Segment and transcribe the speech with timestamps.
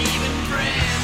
[0.00, 0.97] even friends.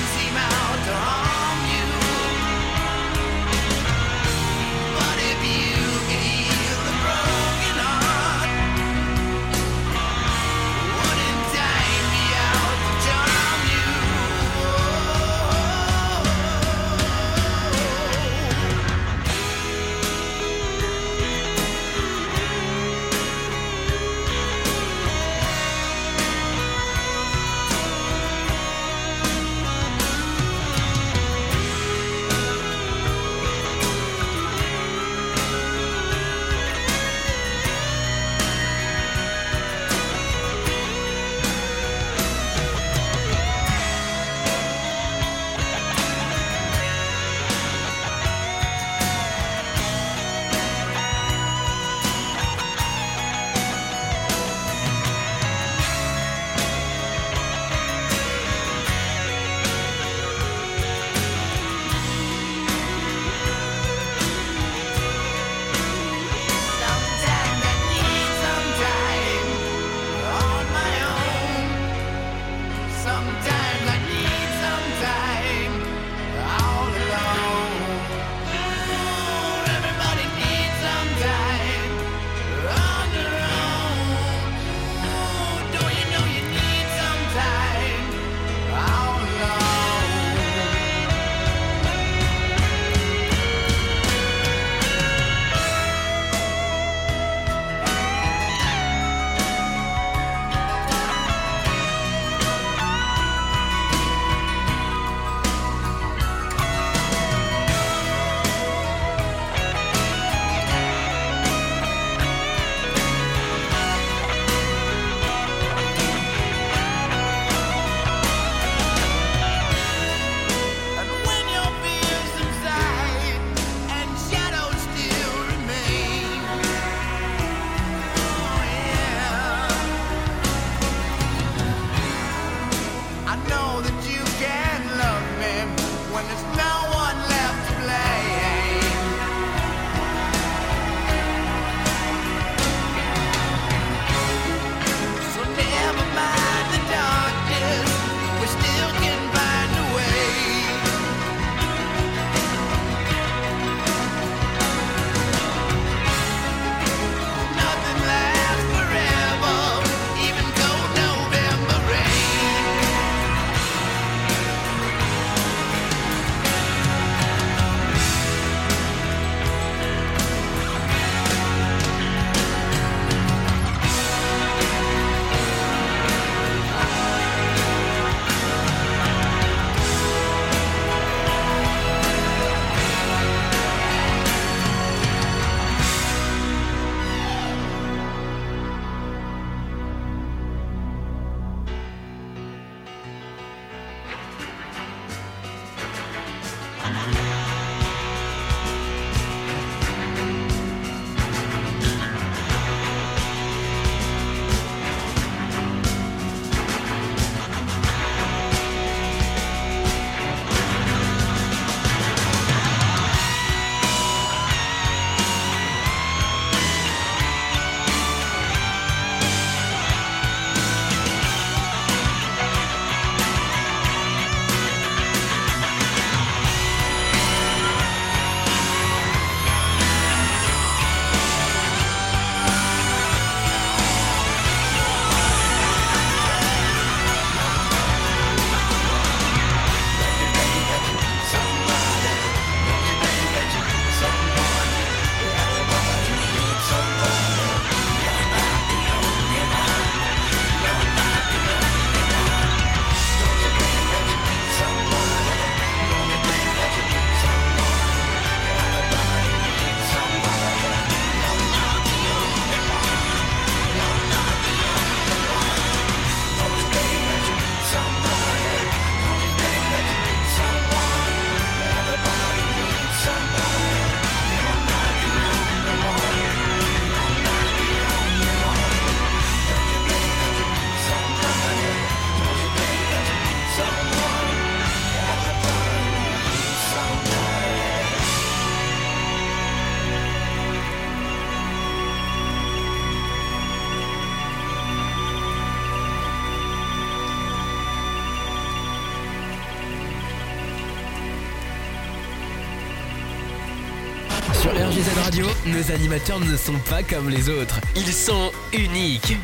[305.55, 307.61] Nos animateurs ne sont pas comme les autres.
[307.77, 309.17] Ils sont uniques.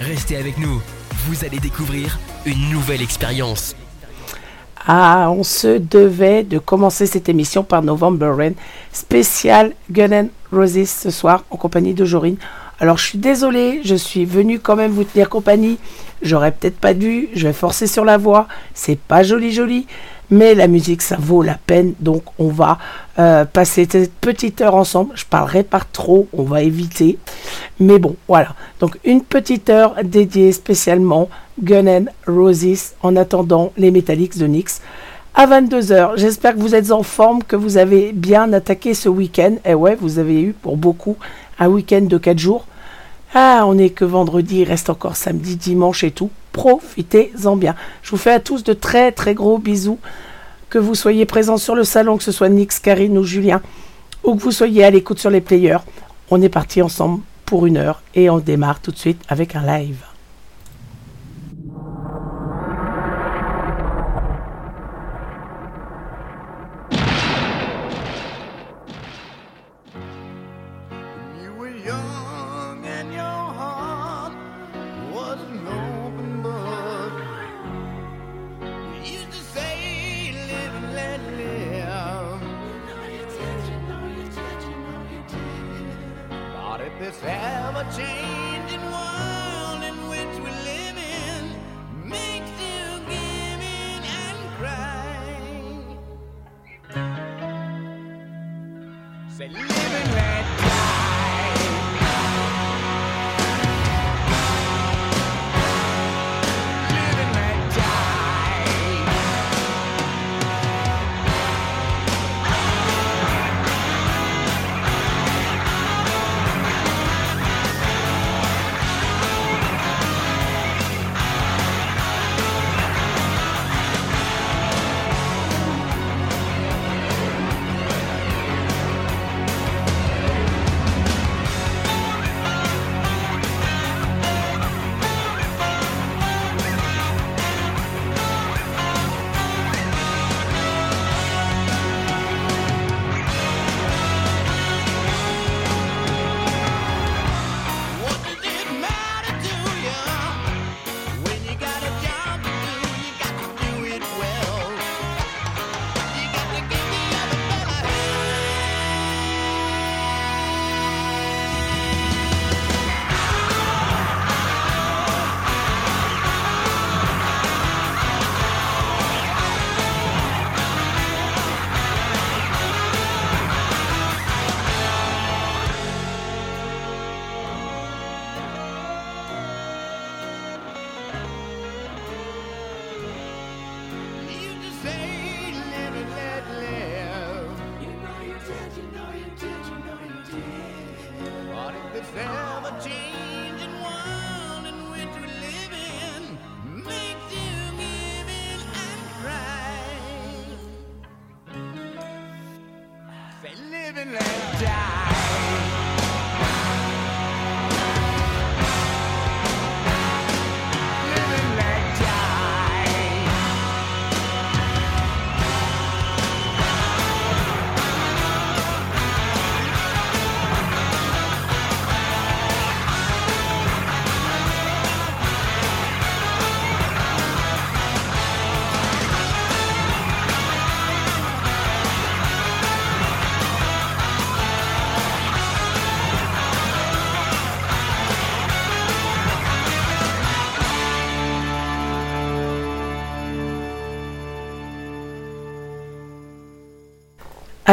[0.00, 0.80] Restez avec nous.
[1.26, 3.74] Vous allez découvrir une nouvelle expérience.
[4.86, 8.52] Ah, on se devait de commencer cette émission par November Rain,
[8.92, 12.36] spécial Gun and Roses ce soir en compagnie de Jorine.
[12.78, 15.78] Alors je suis désolé, je suis venu quand même vous tenir compagnie.
[16.22, 18.46] J'aurais peut-être pas dû, je vais forcer sur la voix.
[18.74, 19.86] C'est pas joli joli,
[20.34, 21.94] mais la musique ça vaut la peine.
[22.00, 22.78] Donc on va
[23.18, 25.12] euh, passer cette petite heure ensemble.
[25.14, 27.18] Je parlerai pas trop, on va éviter.
[27.78, 28.54] Mais bon, voilà.
[28.80, 31.28] Donc une petite heure dédiée spécialement
[31.62, 34.80] Gun and Roses en attendant les Metallics de Nyx
[35.36, 36.16] à 22h.
[36.16, 39.56] J'espère que vous êtes en forme, que vous avez bien attaqué ce week-end.
[39.64, 41.16] Et ouais, vous avez eu pour beaucoup
[41.60, 42.66] un week-end de 4 jours.
[43.34, 46.30] Ah, on n'est que vendredi, il reste encore samedi, dimanche et tout.
[46.54, 47.74] Profitez-en bien.
[48.02, 49.98] Je vous fais à tous de très très gros bisous.
[50.70, 53.60] Que vous soyez présents sur le salon, que ce soit Nix, Karine ou Julien,
[54.22, 55.78] ou que vous soyez à l'écoute sur les players.
[56.30, 59.66] On est parti ensemble pour une heure et on démarre tout de suite avec un
[59.66, 60.13] live.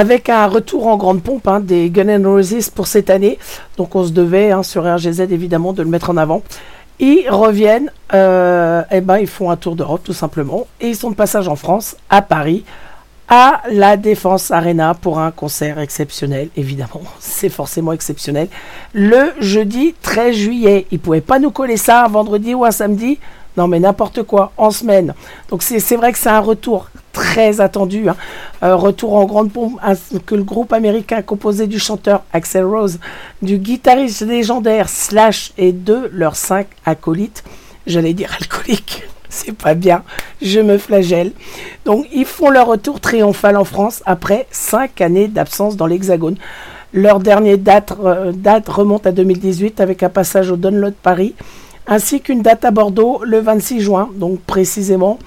[0.01, 3.37] Avec un retour en grande pompe hein, des Gun N' Roses pour cette année.
[3.77, 6.41] Donc on se devait hein, sur RGZ évidemment de le mettre en avant.
[6.97, 11.11] Ils reviennent, euh, eh ben ils font un tour d'Europe tout simplement, et ils sont
[11.11, 12.63] de passage en France, à Paris,
[13.29, 18.47] à la Défense Arena pour un concert exceptionnel, évidemment, c'est forcément exceptionnel.
[18.93, 23.19] Le jeudi 13 juillet, ils pouvaient pas nous coller ça un vendredi ou un samedi,
[23.57, 25.13] non mais n'importe quoi, en semaine.
[25.49, 28.15] Donc c'est vrai que c'est un retour très attendu, hein.
[28.63, 29.79] euh, retour en grande pompe,
[30.25, 32.99] que le groupe américain composé du chanteur Axel Rose,
[33.41, 37.43] du guitariste légendaire Slash et de leurs cinq acolytes,
[37.87, 40.03] j'allais dire alcooliques, c'est pas bien,
[40.41, 41.31] je me flagelle.
[41.85, 46.37] Donc ils font leur retour triomphal en France après cinq années d'absence dans l'Hexagone.
[46.93, 51.35] Leur dernière date, euh, date remonte à 2018 avec un passage au Download Paris,
[51.91, 55.19] ainsi qu'une date à Bordeaux le 26 juin, donc précisément.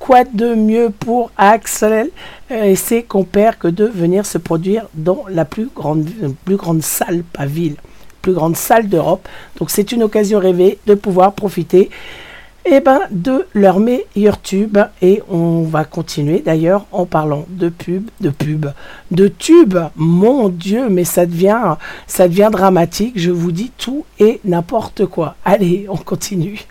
[0.00, 2.10] Quoi de mieux pour Axel
[2.50, 6.04] et ses compères que de venir se produire dans la plus grande,
[6.80, 7.76] salle, pas ville,
[8.20, 9.28] plus grande salle d'Europe?
[9.58, 11.88] Donc c'est une occasion rêvée de pouvoir profiter
[12.70, 14.78] eh ben, de leur meilleur tube.
[15.02, 18.66] Et on va continuer d'ailleurs en parlant de pub, de pub,
[19.10, 19.76] de tube.
[19.96, 23.14] Mon Dieu, mais ça devient, ça devient dramatique.
[23.16, 25.36] Je vous dis tout et n'importe quoi.
[25.44, 26.66] Allez, on continue.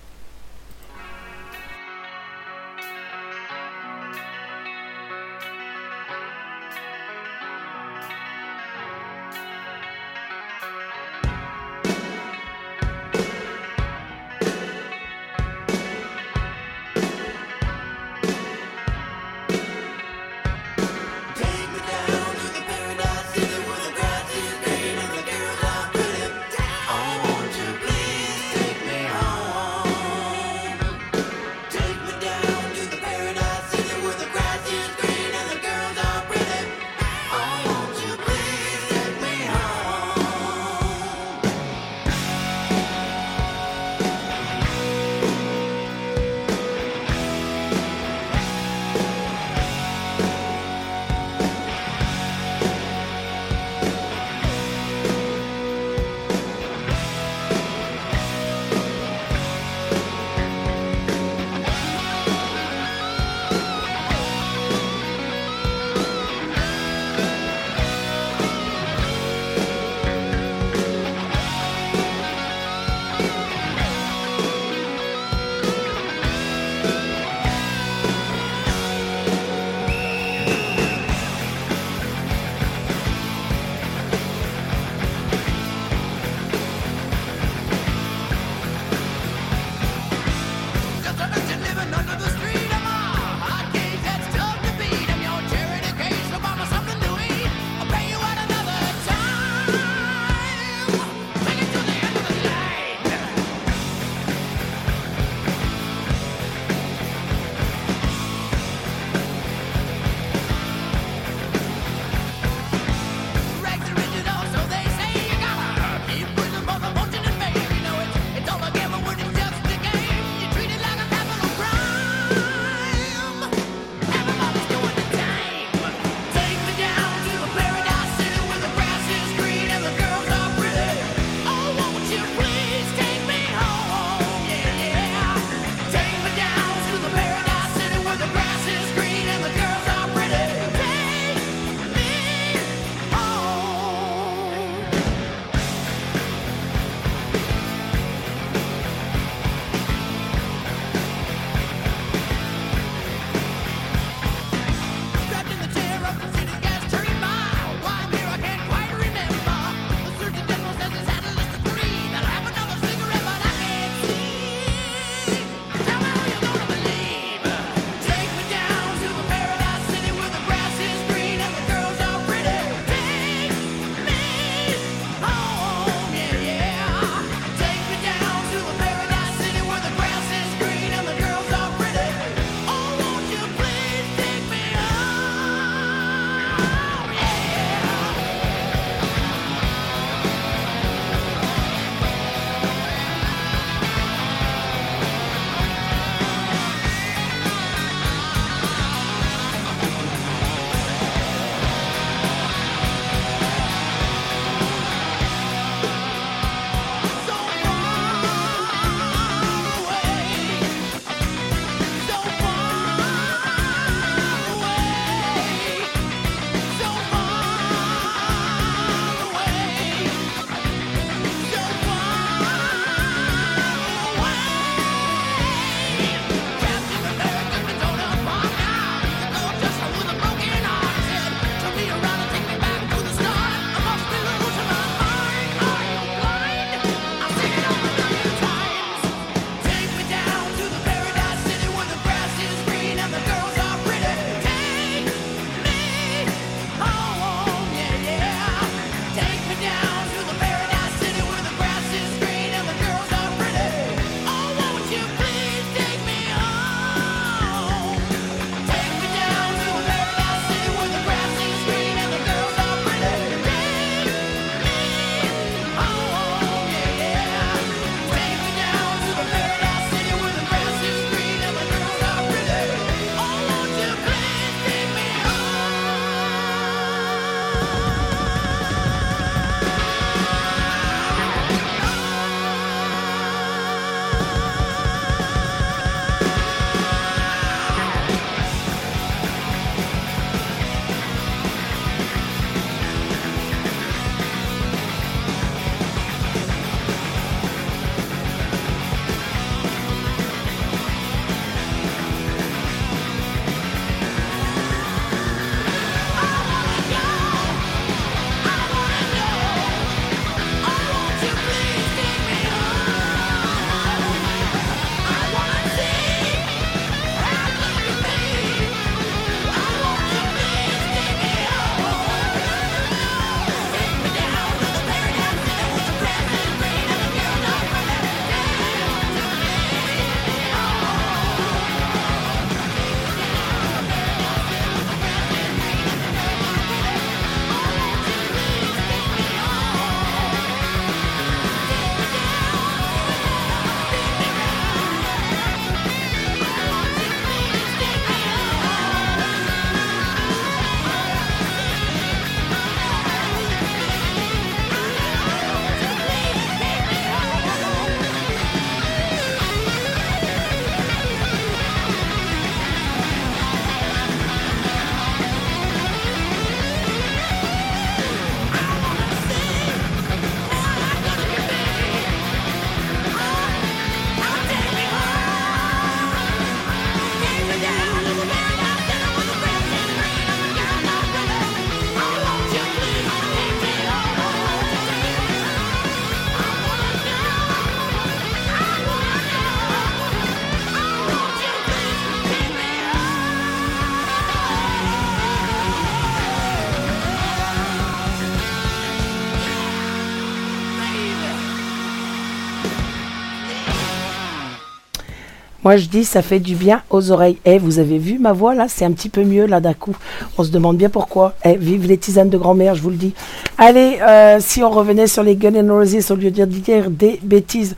[405.64, 407.38] Moi, je dis, ça fait du bien aux oreilles.
[407.46, 408.68] Eh, vous avez vu ma voix là?
[408.70, 409.96] C'est un petit peu mieux là d'un coup.
[410.38, 411.34] On se demande bien pourquoi.
[411.44, 413.14] Eh, vive les tisanes de grand-mère, je vous le dis.
[413.58, 417.20] Allez, euh, si on revenait sur les Gun N' Roses au lieu de dire des
[417.24, 417.76] bêtises.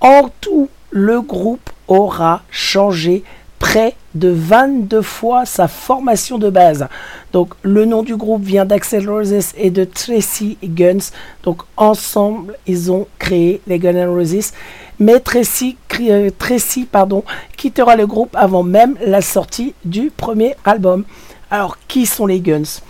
[0.00, 3.24] En tout, le groupe aura changé
[3.58, 6.88] près de 22 fois sa formation de base.
[7.32, 11.10] Donc le nom du groupe vient d'Axel Roses et de Tracy Guns.
[11.42, 14.52] Donc ensemble, ils ont créé les Guns Roses.
[14.98, 17.22] Mais Tracy, euh, Tracy pardon,
[17.56, 21.04] quittera le groupe avant même la sortie du premier album.
[21.50, 22.80] Alors qui sont les Guns?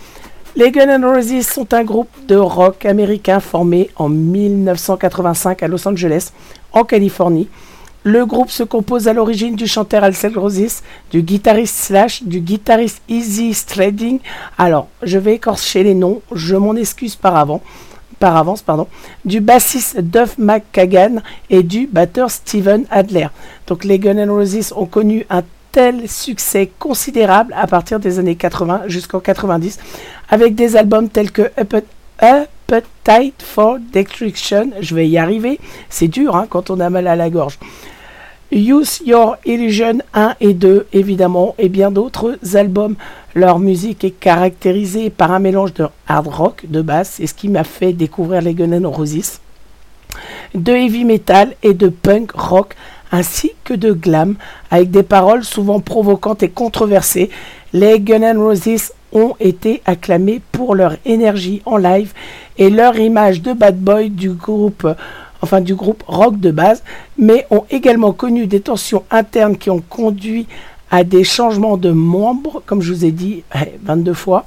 [0.55, 5.87] Les Guns N' Roses sont un groupe de rock américain formé en 1985 à Los
[5.87, 6.31] Angeles,
[6.71, 7.47] en Californie.
[8.09, 13.01] Le groupe se compose à l'origine du chanteur Alcel Rosis, du guitariste Slash, du guitariste
[13.09, 14.19] Easy Strading.
[14.57, 17.61] Alors, je vais écorcher les noms, je m'en excuse par avant.
[18.17, 18.87] Par avance, pardon,
[19.25, 21.17] du bassiste Duff McKagan
[21.49, 23.27] et du batteur Steven Adler.
[23.67, 25.43] Donc les Guns N' Roses ont connu un
[25.73, 29.79] tel succès considérable à partir des années 80 jusqu'en 90
[30.29, 31.51] avec des albums tels que
[32.19, 37.17] Appetite for Destruction, je vais y arriver, c'est dur hein, quand on a mal à
[37.17, 37.59] la gorge.
[38.51, 42.95] Use Your Illusion 1 et 2 évidemment et bien d'autres albums.
[43.35, 47.49] Leur musique est caractérisée par un mélange de hard rock de basse, c'est ce qui
[47.49, 49.41] m'a fait découvrir les Guns N' Roses,
[50.55, 52.75] de heavy metal et de punk rock
[53.11, 54.35] ainsi que de glam
[54.71, 57.29] avec des paroles souvent provocantes et controversées.
[57.73, 62.13] Les Guns N' Roses ont été acclamés pour leur énergie en live
[62.57, 64.87] et leur image de bad boy du groupe
[65.41, 66.83] enfin du groupe rock de base,
[67.17, 70.47] mais ont également connu des tensions internes qui ont conduit
[70.91, 73.43] à des changements de membres, comme je vous ai dit
[73.83, 74.45] 22 fois,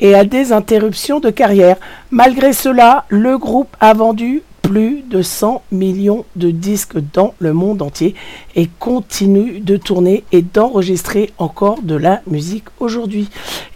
[0.00, 1.76] et à des interruptions de carrière.
[2.10, 7.82] Malgré cela, le groupe a vendu plus de 100 millions de disques dans le monde
[7.82, 8.14] entier
[8.56, 13.28] et continue de tourner et d'enregistrer encore de la musique aujourd'hui.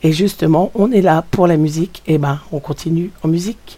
[0.03, 3.78] Et justement, on est là pour la musique, et ben on continue en musique.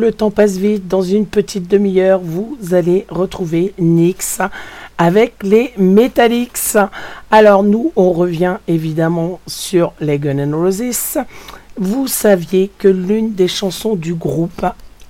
[0.00, 0.88] le temps passe vite.
[0.88, 4.40] Dans une petite demi-heure, vous allez retrouver Nyx
[4.98, 6.76] avec les Metallics.
[7.30, 11.18] Alors nous, on revient évidemment sur les Guns Roses.
[11.76, 14.64] Vous saviez que l'une des chansons du groupe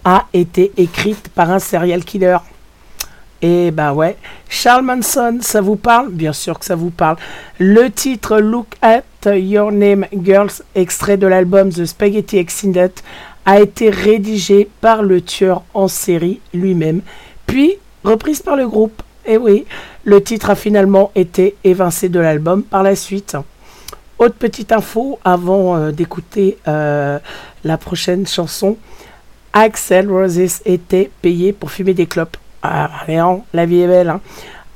[0.05, 2.39] a été écrite par un serial killer.
[3.43, 4.19] Et ben ouais,
[4.51, 6.11] Charles Manson, ça vous parle?
[6.11, 7.17] Bien sûr que ça vous parle.
[7.59, 12.93] Le titre Look at Your Name Girls, extrait de l'album The Spaghetti Extended,
[13.51, 17.01] a été rédigé par le tueur en série lui-même,
[17.49, 19.03] puis reprise par le groupe.
[19.27, 19.65] Et oui,
[20.05, 23.37] le titre a finalement été évincé de l'album par la suite.
[24.21, 27.19] Autre petite info avant euh, d'écouter euh,
[27.65, 28.77] la prochaine chanson.
[29.53, 32.37] Axel Roses était payé pour fumer des clopes.
[32.63, 34.11] Ah, rien, la vie est belle.
[34.11, 34.21] hein.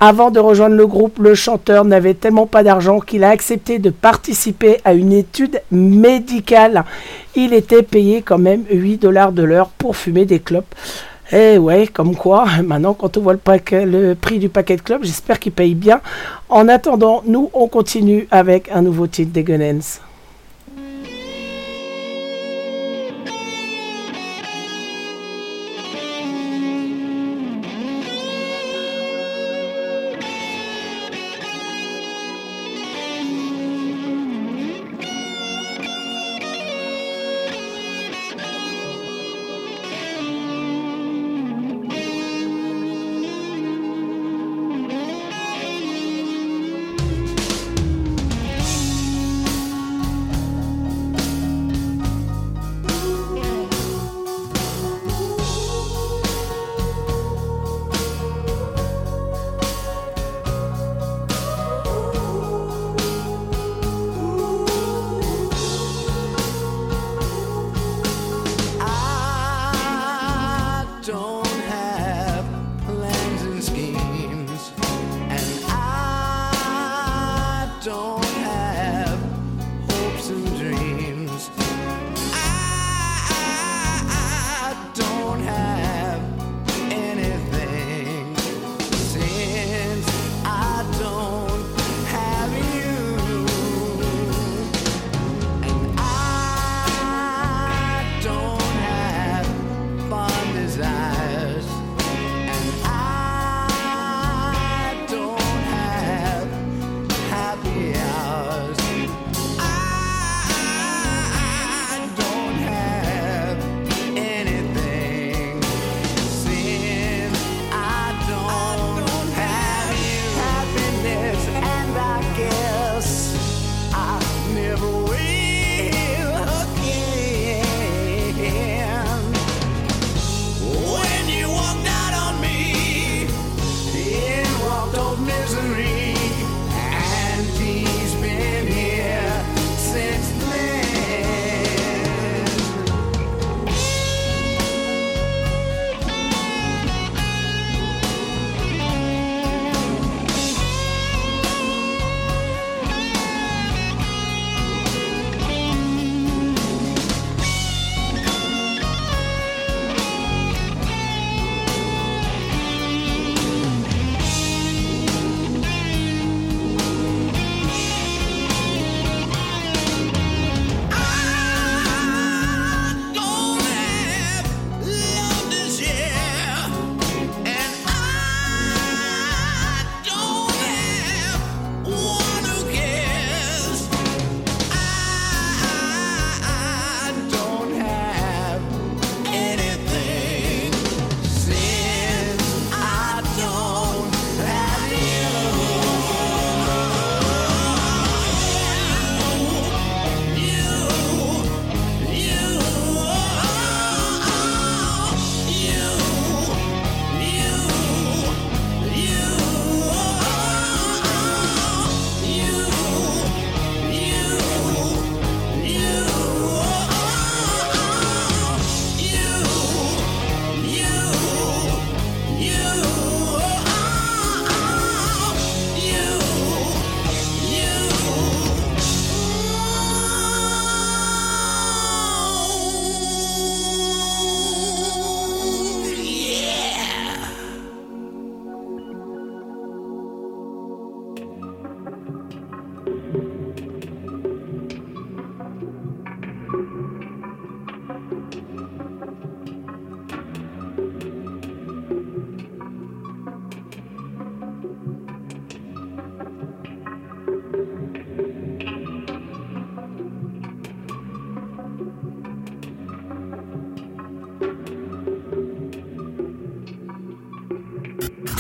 [0.01, 3.91] Avant de rejoindre le groupe, le chanteur n'avait tellement pas d'argent qu'il a accepté de
[3.91, 6.85] participer à une étude médicale.
[7.37, 10.75] Il était payé quand même 8 dollars de l'heure pour fumer des clopes.
[11.33, 15.39] Eh ouais, comme quoi, maintenant quand on voit le, prix du paquet de clopes, j'espère
[15.39, 16.01] qu'il paye bien.
[16.49, 20.01] En attendant, nous, on continue avec un nouveau titre des Gunnens.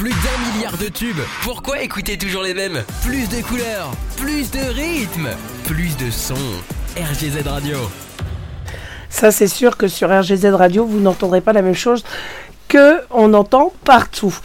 [0.04, 1.22] Plus d'un milliard de tubes.
[1.42, 2.82] Pourquoi écouter toujours les mêmes?
[3.02, 5.28] Plus de couleurs, plus de rythme,
[5.64, 6.34] plus de sons.
[6.94, 7.78] RGZ Radio.
[9.08, 12.04] Ça, c'est sûr que sur RGZ Radio, vous n'entendrez pas la même chose
[12.68, 14.36] que on entend partout.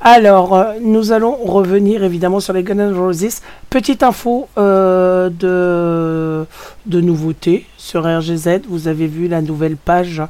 [0.00, 3.40] Alors, euh, nous allons revenir évidemment sur les Guns N' Roses.
[3.70, 6.46] Petite info euh, de,
[6.86, 8.60] de nouveauté sur RGZ.
[8.68, 10.22] Vous avez vu la nouvelle page,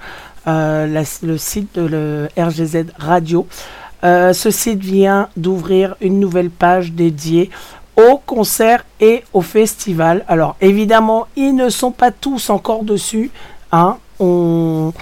[0.47, 3.47] euh, le site de RGZ Radio.
[4.05, 7.51] Euh, ce site vient d'ouvrir une nouvelle page dédiée
[7.97, 10.25] aux concerts et aux festivals.
[10.29, 13.31] Alors, évidemment, ils ne sont pas tous encore dessus.
[13.73, 13.99] hein.
[14.21, 14.93] On,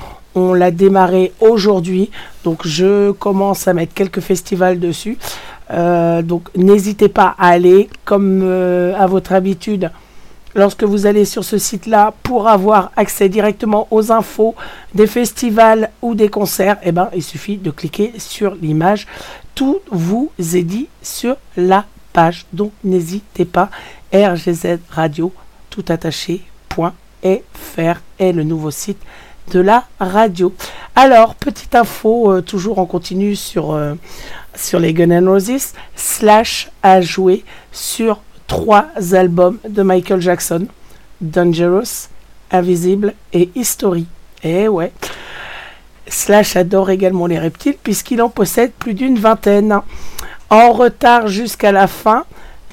[0.52, 2.10] l'a démarré aujourd'hui,
[2.44, 5.16] donc je commence à mettre quelques festivals dessus.
[5.70, 9.90] Euh, donc n'hésitez pas à aller, comme euh, à votre habitude,
[10.56, 14.56] lorsque vous allez sur ce site-là pour avoir accès directement aux infos
[14.94, 19.06] des festivals ou des concerts, eh ben, il suffit de cliquer sur l'image.
[19.54, 22.46] Tout vous est dit sur la page.
[22.52, 23.70] Donc n'hésitez pas.
[24.12, 25.32] RGZ Radio,
[25.70, 26.42] tout attaché,
[27.22, 28.98] est le nouveau site
[29.52, 30.52] de la radio.
[30.94, 33.94] Alors, petite info, euh, toujours en continu sur, euh,
[34.74, 40.66] les Guns N' Roses, Slash a joué sur trois albums de Michael Jackson,
[41.20, 42.08] Dangerous,
[42.50, 44.06] Invisible et History.
[44.42, 44.92] Et ouais.
[46.08, 49.80] Slash adore également les reptiles puisqu'il en possède plus d'une vingtaine.
[50.50, 52.24] En retard jusqu'à la fin,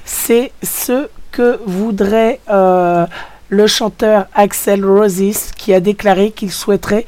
[0.05, 3.07] c'est ce que voudrait euh,
[3.49, 7.05] le chanteur Axel Roses qui a déclaré qu'il souhaiterait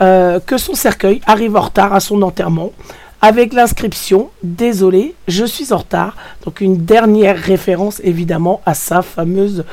[0.00, 2.72] euh, que son cercueil arrive en retard à son enterrement
[3.20, 6.16] avec l'inscription Désolé, je suis en retard.
[6.44, 9.64] Donc une dernière référence évidemment à sa fameuse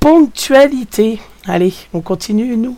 [0.00, 1.20] ponctualité.
[1.46, 2.76] Allez, on continue nous.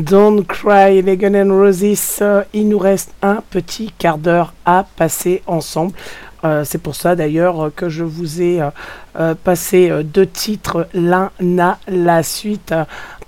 [0.00, 2.20] Don't Cry, Vegan and Roses.
[2.22, 5.92] Euh, il nous reste un petit quart d'heure à passer ensemble.
[6.42, 8.62] Euh, c'est pour ça d'ailleurs euh, que je vous ai
[9.44, 12.72] passé deux titres l'un à la suite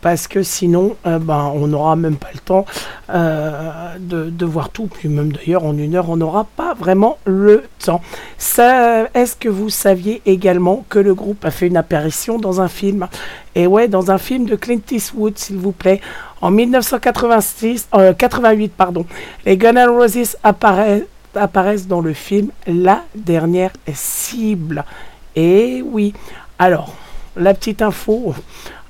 [0.00, 2.64] parce que sinon ben, on n'aura même pas le temps
[3.08, 4.86] de, de, voir tout.
[4.86, 8.00] Puis même d'ailleurs en une heure on n'aura pas vraiment le temps.
[8.38, 13.08] Est-ce que vous saviez également que le groupe a fait une apparition dans un film?
[13.54, 16.00] Et ouais dans un film de Clint Eastwood s'il vous plaît.
[16.43, 19.07] En 1986, euh, 88, pardon,
[19.47, 21.05] les Guns N' Roses apparaissent,
[21.36, 24.84] apparaissent dans le film La dernière cible.
[25.36, 26.12] Et oui.
[26.59, 26.97] Alors,
[27.36, 28.34] la petite info.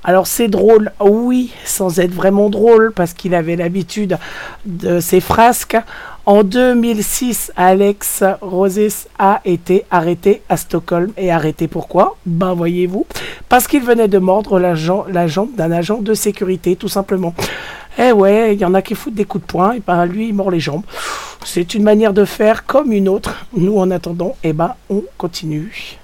[0.03, 4.17] Alors c'est drôle, oui, sans être vraiment drôle, parce qu'il avait l'habitude
[4.65, 5.77] de ses frasques.
[6.25, 11.11] En 2006, Alex Roses a été arrêté à Stockholm.
[11.17, 12.15] Et arrêté pourquoi?
[12.25, 13.05] Ben voyez-vous,
[13.49, 17.35] parce qu'il venait de mordre la, jambe d'un agent de sécurité, tout simplement.
[17.99, 20.29] Eh ouais, il y en a qui foutent des coups de poing, et ben lui
[20.29, 20.83] il mord les jambes.
[21.43, 23.45] C'est une manière de faire comme une autre.
[23.57, 25.99] Nous en attendant, eh ben on continue.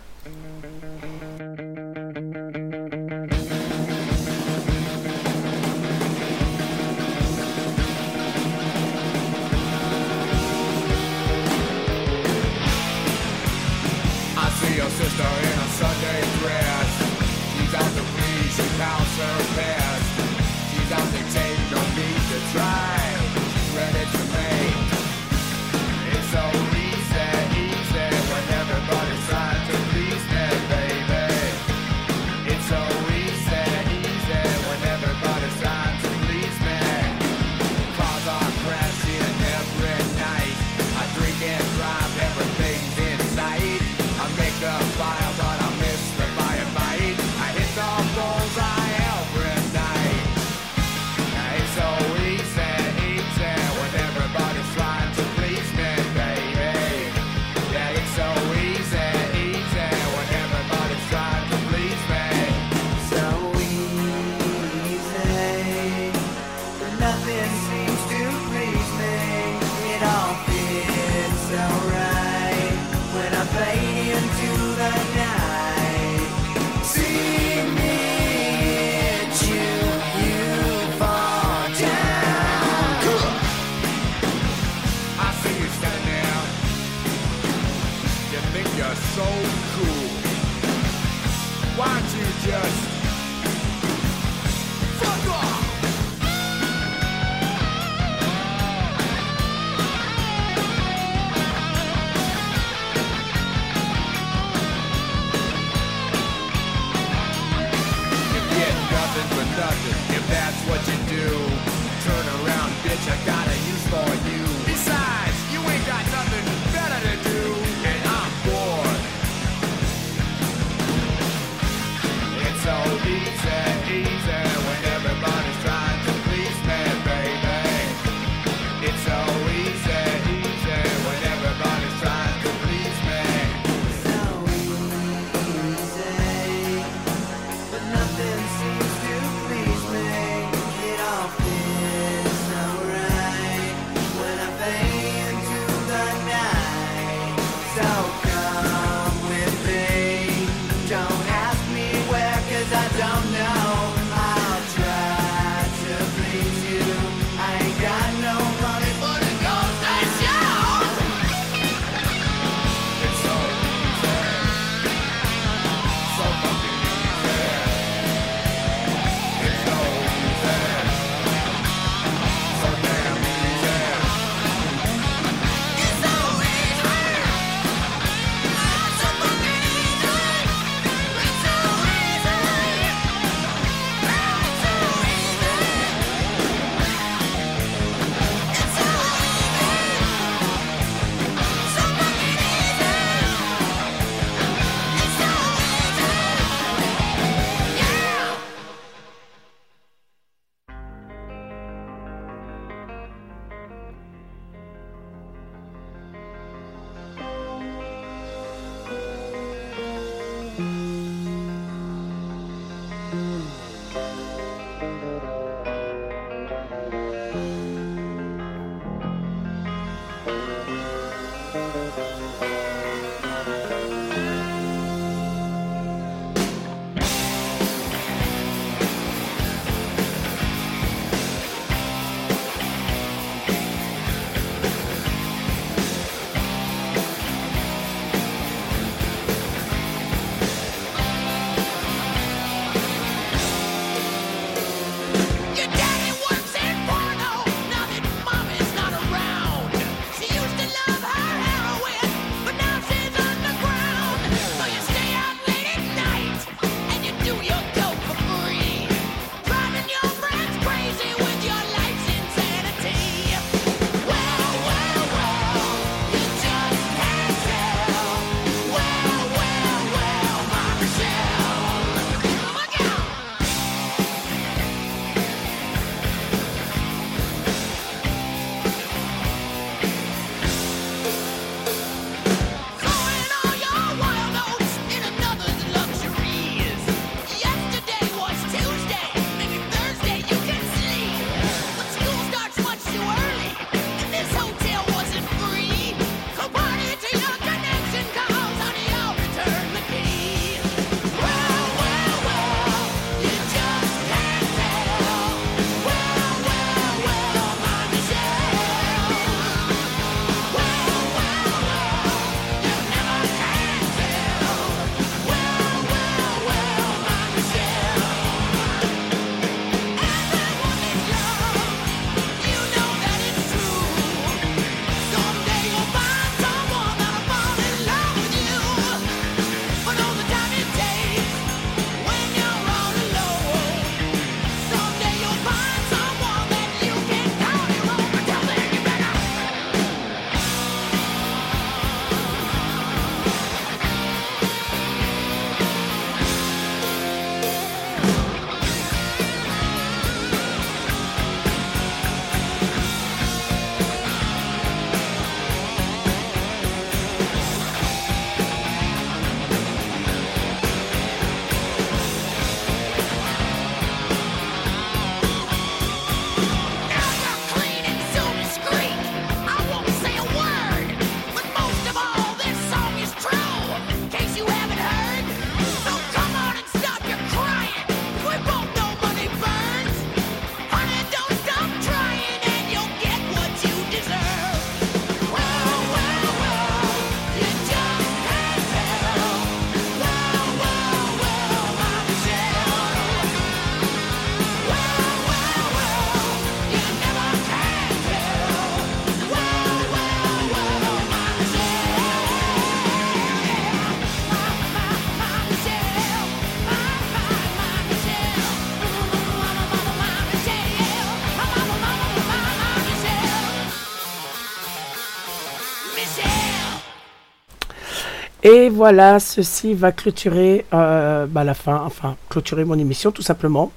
[418.43, 423.71] Et voilà, ceci va clôturer euh, bah, la fin, enfin clôturer mon émission tout simplement.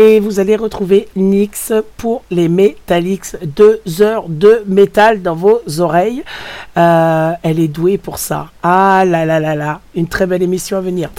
[0.00, 3.36] Et vous allez retrouver Nix pour les Metallix.
[3.42, 6.22] Deux heures de métal dans vos oreilles.
[6.76, 8.52] Euh, elle est douée pour ça.
[8.62, 9.80] Ah là là là là.
[9.96, 11.10] Une très belle émission à venir.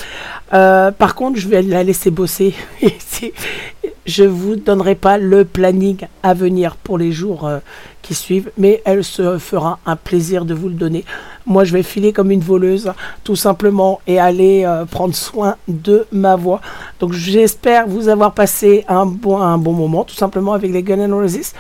[0.54, 2.56] Euh, par contre, je vais la laisser bosser.
[4.10, 7.60] je vous donnerai pas le planning à venir pour les jours euh,
[8.02, 11.06] qui suivent, mais elle se fera un plaisir de vous le donner.
[11.46, 12.92] Moi, je vais filer comme une voleuse,
[13.24, 16.60] tout simplement, et aller euh, prendre soin de ma voix.
[17.00, 21.00] Donc, j'espère vous avoir passé un bon, un bon moment, tout simplement, avec les Gun
[21.00, 21.54] N' Roses.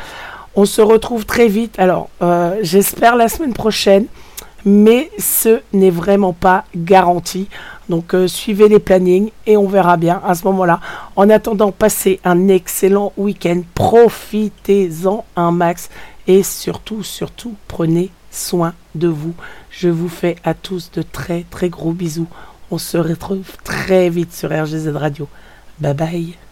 [0.55, 1.77] On se retrouve très vite.
[1.77, 4.07] Alors, euh, j'espère la semaine prochaine,
[4.65, 7.47] mais ce n'est vraiment pas garanti.
[7.89, 10.79] Donc euh, suivez les plannings et on verra bien à ce moment-là.
[11.15, 13.61] En attendant, passez un excellent week-end.
[13.73, 15.89] Profitez-en un max.
[16.27, 19.33] Et surtout, surtout, prenez soin de vous.
[19.71, 22.27] Je vous fais à tous de très très gros bisous.
[22.71, 25.27] On se retrouve très vite sur RGZ Radio.
[25.79, 26.48] Bye bye.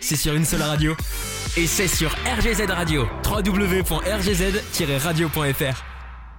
[0.00, 0.96] C'est sur une seule radio.
[1.56, 3.08] Et c'est sur RGZ Radio.
[3.24, 5.89] www.rgz-radio.fr.